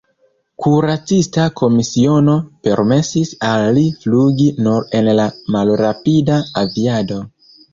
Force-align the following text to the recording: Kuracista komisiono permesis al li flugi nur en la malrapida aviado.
Kuracista 0.61 1.43
komisiono 1.61 2.35
permesis 2.69 3.35
al 3.51 3.67
li 3.81 3.85
flugi 4.01 4.49
nur 4.69 4.89
en 5.01 5.13
la 5.21 5.29
malrapida 5.57 6.41
aviado. 6.65 7.25